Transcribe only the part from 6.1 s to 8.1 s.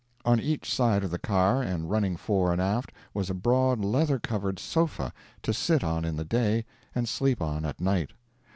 the day and sleep on at night.